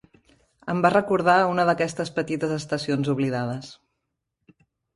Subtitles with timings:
[0.71, 3.73] Em va recordar una d'aquestes petites estacions oblidades.